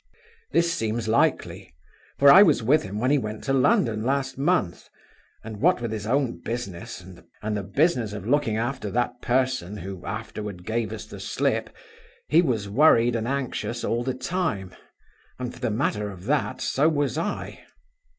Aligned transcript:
This 0.51 0.73
seems 0.73 1.07
likely; 1.07 1.75
for 2.17 2.31
I 2.31 2.41
was 2.41 2.63
with 2.63 2.81
him 2.81 2.97
when 2.97 3.11
he 3.11 3.19
went 3.19 3.43
to 3.43 3.53
London 3.53 4.01
last 4.03 4.35
month, 4.35 4.89
and 5.43 5.61
what 5.61 5.79
with 5.79 5.91
his 5.91 6.07
own 6.07 6.39
business, 6.41 7.01
and 7.43 7.55
the 7.55 7.61
business 7.61 8.11
of 8.11 8.25
looking 8.25 8.57
after 8.57 8.89
that 8.89 9.21
person 9.21 9.77
who 9.77 10.03
afterward 10.03 10.65
gave 10.65 10.91
us 10.91 11.05
the 11.05 11.19
slip, 11.19 11.69
he 12.27 12.41
was 12.41 12.67
worried 12.67 13.15
and 13.15 13.27
anxious 13.27 13.83
all 13.83 14.03
the 14.03 14.15
time; 14.15 14.73
and 15.37 15.53
for 15.53 15.59
the 15.59 15.69
matter 15.69 16.09
of 16.09 16.23
that, 16.25 16.61
so 16.61 16.89
was 16.89 17.15
I. 17.15 17.59